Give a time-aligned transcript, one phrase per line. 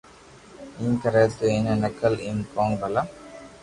[0.79, 3.01] ايم ڪري تو ايتي نقل ايم ڪون ڀلا